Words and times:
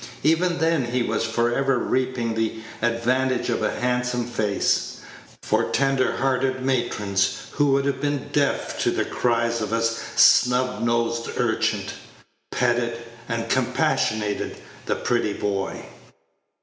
Even 0.23 0.57
then 0.57 0.85
he 0.85 1.03
was 1.03 1.25
for 1.25 1.53
ever 1.53 1.77
reaping 1.77 2.33
the 2.33 2.61
advantage 2.81 3.49
of 3.51 3.61
a 3.61 3.69
handsome 3.69 4.25
face; 4.25 5.01
for 5.43 5.65
tender 5.65 6.13
hearted 6.17 6.65
matrons, 6.65 7.43
who 7.51 7.67
would 7.67 7.85
have 7.85 8.01
been 8.01 8.29
deaf 8.31 8.79
to 8.79 8.89
the 8.89 9.05
cries 9.05 9.61
of 9.61 9.71
a 9.71 9.83
snub 9.83 10.81
nosed 10.81 11.29
urchin, 11.39 11.83
petted 12.51 12.97
and 13.29 13.47
compassionated 13.47 14.57
the 14.87 14.95
pretty 14.95 15.33
boy. 15.33 15.85